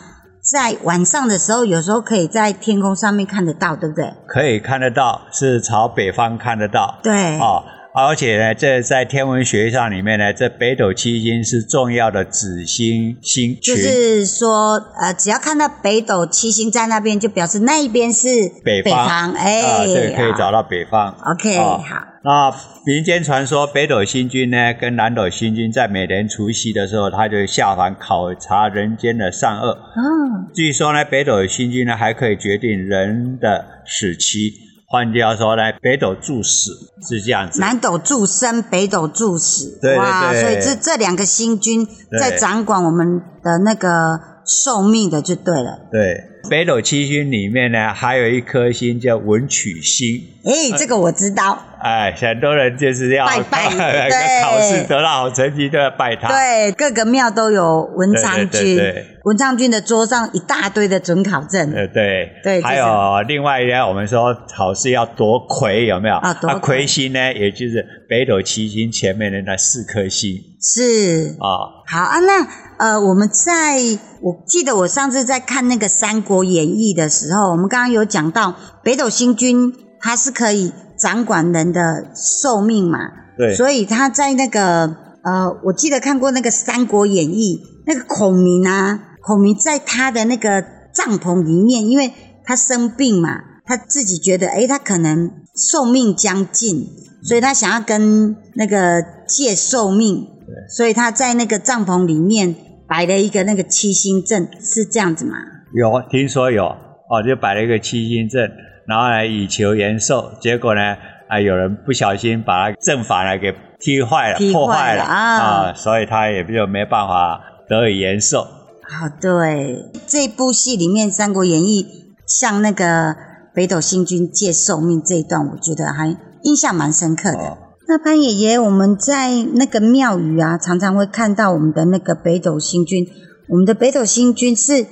[0.51, 4.13] 在晚上的时候，有时候可以在天空上面看得到，对不对？
[4.27, 6.99] 可以看得到，是朝北方看得到。
[7.03, 13.61] 对，哦，而且呢，这在天文学上里面呢，这北斗七星是重要的子星星群。
[13.61, 18.27] 就是说，呃，只要看到北斗七星在那边，就表示那一边是
[18.63, 18.83] 北方。
[18.83, 21.15] 北方，哎，啊，对，可以找到北方。
[21.25, 22.08] OK，哦，好。
[22.23, 22.53] 那
[22.85, 29.77] 民间传说，北斗星君呢，跟南斗星君在每年除夕的时候，他就下凡考察人间的善恶。
[29.95, 34.53] 嗯，据说呢，北斗星君呢，还可以决定人的死期。
[34.91, 36.71] 换句话说呢，北斗助死
[37.07, 37.61] 是这样子。
[37.61, 39.79] 南斗助生，北斗助死。
[39.79, 39.97] 对对对。
[39.97, 41.87] 哇，所以这这两个星君
[42.19, 44.19] 在掌管我们的那个
[44.49, 45.79] 寿命的就对了。
[45.91, 50.21] 对，北斗七星里面呢，还有一颗星叫文曲星。
[50.43, 51.65] 哎，这个我知道。
[51.79, 54.09] 哎，很多人就是要拜拜，对，
[54.43, 56.27] 考试得到好成绩都要拜他。
[56.27, 58.77] 对，各个庙都有文昌君。
[59.25, 61.71] 文昌君的桌上一大堆的准考证。
[61.71, 62.61] 对对对。
[62.61, 66.15] 还有另外一个，我们说考试要夺魁，有没有？
[66.15, 70.41] 啊，夺魁星呢，也就是北斗七星前面的那四颗星。
[70.61, 71.83] 是啊。
[71.87, 72.47] 好啊，那
[72.77, 73.79] 呃，我们在
[74.21, 80.71] 我记得我上次在看那个《三国演义》的时候，我们刚刚有讲到北斗星君，他是可以。
[80.99, 82.99] 掌管人的寿命嘛，
[83.37, 90.61] 对，所以他在那个呃，我记得看过那个《三国演义》，那个孔明啊，孔明在他的那个
[90.93, 92.11] 帐篷里面，因为
[92.43, 93.29] 他生病嘛，
[93.65, 96.85] 他自己觉得诶，他可能寿命将近，
[97.23, 100.38] 所以他想要跟那个借寿命，对，
[100.69, 102.55] 所以他在那个帐篷里面
[102.87, 105.37] 摆了一个那个七星阵，是这样子吗？
[105.73, 108.51] 有，听说有哦，就摆了一个七星阵。
[108.87, 110.97] 然后呢，以求延寿，结果呢，
[111.27, 117.39] 啊，有人不小心把他阵法呢给踢坏了、踢坏了破坏了啊，啊，所以他也就没办法
[117.69, 118.41] 得以延寿。
[118.41, 121.83] 好，对，这部戏里面《三国演义》
[122.25, 123.15] 向那个
[123.53, 127.37] 北斗星君借寿命这一段，我觉得还印象蛮深刻的。
[127.37, 127.57] 哦、
[127.89, 133.05] 那潘爷爷，我们在那个庙宇啊，常常会看到我们的那个北斗星君，
[133.49, 134.85] 我们的北斗星君是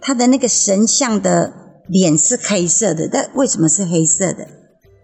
[0.00, 1.52] 他的那个神像的。
[1.86, 4.38] 脸是黑色的，但为什么是黑色的？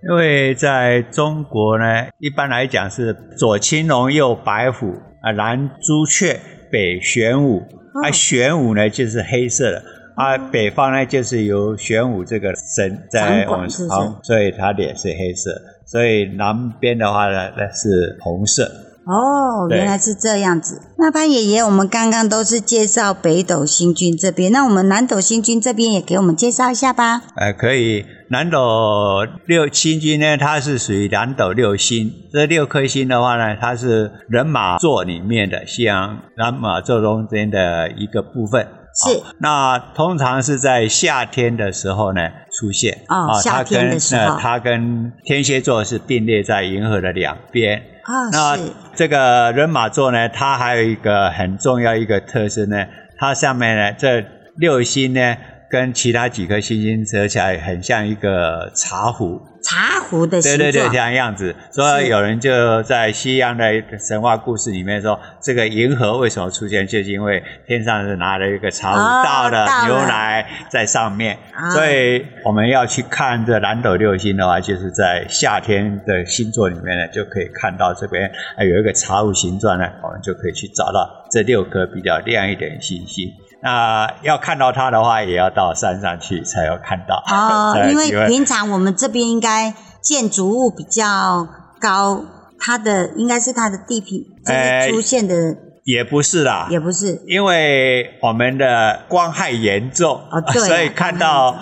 [0.08, 1.84] 因为在中国呢，
[2.18, 4.86] 一般来讲是左青龙，右白虎，
[5.20, 6.40] 啊，南朱雀，
[6.72, 9.84] 北玄武，哦、啊，玄武呢就是黑色的，
[10.16, 15.50] 嗯、啊，北方呢就是由玄武这个神在我们旁，所以他脸是黑色，
[15.90, 18.70] 所以南边的话呢，那是红色。
[19.06, 20.80] 哦，原来是这样子。
[20.98, 27.22] 那潘爷爷，我们刚刚都是介绍北斗星君这边，那我们南斗星君这边也给我们介绍一下吧。
[27.34, 28.04] 呃，可以。
[28.28, 32.12] 南斗六星君呢，它是属于南斗六星。
[32.32, 38.68] 这六颗星的话呢，它是人马座里面的西洋人马座中间的一个部分。
[38.94, 39.18] 是。
[39.18, 42.98] 哦，那通常是在夏天的时候呢出现。
[43.08, 44.20] 哦，夏天的时候。
[44.20, 47.82] 它跟，呃，它跟天蝎座是并列在银河的两边。
[48.02, 48.58] 啊，那
[48.94, 52.86] 这个人马座呢，它还有一个很重要一个特色呢，
[53.16, 54.24] 它上面呢这
[54.56, 55.36] 六星呢，
[55.70, 59.40] 跟其他几颗星星折起来，很像一个茶壶。
[59.62, 61.54] 茶壶的形状，对对对，这样样子。
[61.70, 63.64] 所以有人就在西洋的
[63.98, 71.36] 神话故事里面说，这个银河为什么出现，就是因为天上是拿了一个茶壶倒的牛奶在上面。
[71.54, 83.30] 哦、所以我们要去看这南斗六星的话，就是在夏天的星座里面呢，就可以看到这边有一个茶壶形状呢，我们就可以去找到这六颗比较亮一点的星星。
[83.62, 87.22] 那要看到它的话，也要到山上去才有看到。
[87.26, 91.46] 哦， 因为平常我们这边应该建筑物比较
[91.80, 92.24] 高，
[92.58, 95.34] 它的应该是它的地皮就是出现的。
[95.34, 101.56] 呃，也不是啦，也不是，因为我们的光害严重，哦，对啊， 所以看到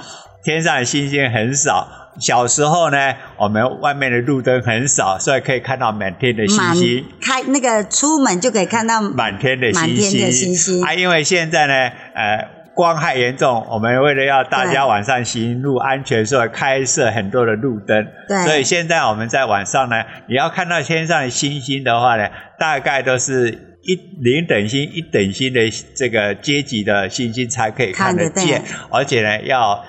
[0.44, 1.88] 天上的星星很少。
[2.18, 7.04] 小时候呢，我们外面的路灯很少，所以可以看到满天的星星。
[7.20, 9.88] 开那个出门就可以看到满天的星星。
[9.88, 10.84] 满天的星星。
[10.84, 11.74] 啊，因为现在呢，
[12.14, 18.06] 呃，光害严重，我们为了要大家晚上行路安全，所以开设很多的路灯。
[18.26, 18.44] 对。
[18.44, 25.60] 所以现在我们在晚上呢，你要看到天上的星星的话呢，大概都是一零等星、一等星的
[25.94, 29.84] 这个阶级的星星才可以看得见，而且呢，要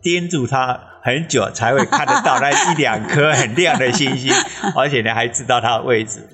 [0.00, 0.78] 盯住它。
[1.02, 4.32] 很久才会看得到那一两颗很亮的星星，
[4.76, 6.28] 而且呢还知道它的位置。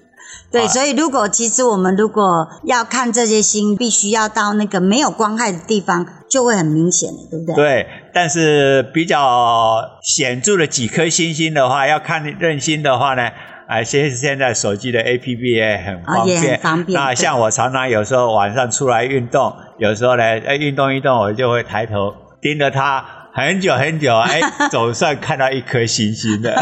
[0.50, 7.54] 对，所以如果其实我们如果要看这些星，必须要到那个没有光害的地方，就会很明显，对不对？
[7.54, 13.30] 对，但是比较显著的几颗星星的话，要看认星的话呢，
[13.68, 16.98] 啊，现现在手机的 APP 也很方便，哦、也很方便。
[16.98, 23.04] 那像我常常有时候晚上出来运动，有时候呢，哎，运动运动，我就会抬头盯着它。
[23.39, 26.53] 很久很久， 哎，总算看到一颗星星了。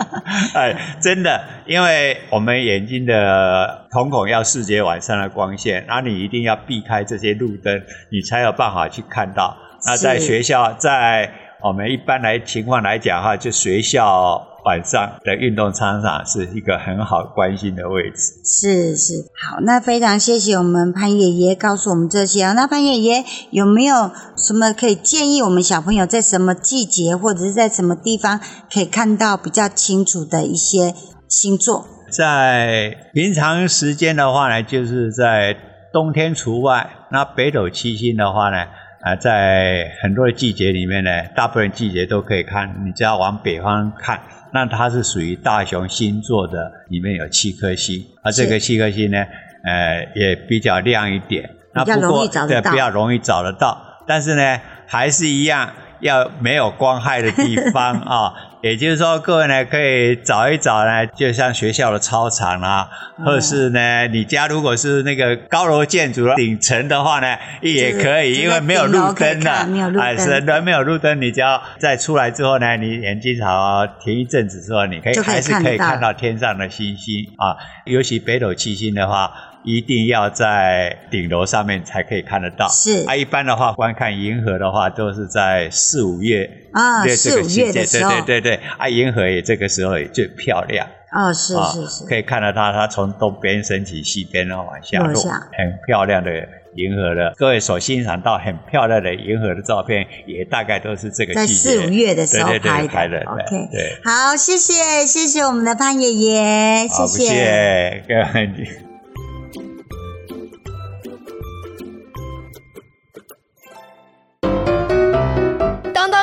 [0.54, 9.56] 哎，真的，因为我们眼睛的瞳孔要视觉晚上的光线，然后你一定要避开这些路灯，你才有办法去看到。
[9.86, 11.32] 那在学校，在
[11.62, 14.46] 我们一般来情况来讲哈，就学校。
[14.66, 18.16] 晚上的运动场上是一个很好关心的位置。
[18.44, 22.52] 是是，好，那非常谢谢我们潘爷爷告诉我们这些啊。
[22.52, 28.40] 那潘爷爷有没有什么可以建议我们小朋友在什么季节或者是在什么地方
[28.72, 30.92] 可以看到比较清楚的一些
[31.28, 31.86] 星座？
[32.10, 35.56] 在平常时间的话呢，就是在
[35.92, 36.90] 冬天除外。
[37.12, 38.58] 那北斗七星的话呢，
[39.02, 42.84] 啊、呃，在很多的季节里面呢，大部分季节都可以看。
[42.84, 44.20] 你只要往北方看，
[44.52, 48.04] 那它是属于大熊星座的，里面有七颗星。
[48.22, 49.24] 而这个七颗星呢，
[49.64, 51.48] 呃，也比较亮一点。
[51.74, 53.80] 那不过对，比较容易找得到。
[54.06, 55.70] 但是呢，还是一样。
[56.00, 58.34] 要没有光害的地方 啊、哦，
[58.66, 69.52] 也就是说，各位呢可以找一找呢，就像学校的操场啊，嗯、或者是呢，你家如果是那个高楼建筑的顶层的话呢，也可以，因为没有路灯的，
[70.00, 77.54] 哎，是，没有路灯，你只要在出来之后呢，你眼睛好好停一阵子之后，你可以还是可以看到天上的星星啊，
[77.84, 79.30] 尤其北斗七星的话。
[79.66, 82.68] 一定要在顶楼上面才可以看得到。
[82.68, 88.10] 是啊，一般的话，观看银河的话，都是在四五月啊，四五月的时候。
[88.10, 90.86] 对对对对，啊，银河也这个时候也最漂亮。
[91.12, 96.30] 哦，是是是，可以看到它，它从东边升起，西边然后往下落，很漂亮的
[96.76, 97.34] 银河的。
[97.36, 102.60] 各位所欣赏到很漂亮的银河的照片，也大概都是这个季节，在四五月的时候拍的。
[102.60, 108.85] 对对对拍的 OK，对，好，谢谢谢谢我们的潘爷爷，谢谢，谢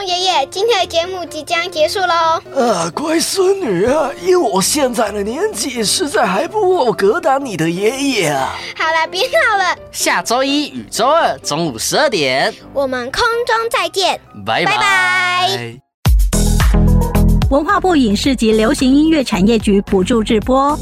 [0.01, 0.47] 谢各位。
[0.51, 2.41] 今天的节目即将结束喽！
[2.55, 8.55] 啊，乖孙女啊，以我现在的年纪，实在还不够格当你的爷爷啊！
[8.75, 9.75] 好了，别闹了。
[9.91, 15.49] 下周一与周二中午十二点，我们空中再见，拜拜拜。
[17.49, 20.77] 文化部影视及流行音乐产业局补助直播。